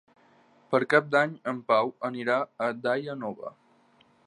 Per 0.71 0.79
Cap 0.93 1.11
d'Any 1.15 1.35
en 1.51 1.59
Pau 1.73 1.93
anirà 2.11 2.39
a 2.69 2.73
Daia 2.87 3.19
Nova. 3.25 3.53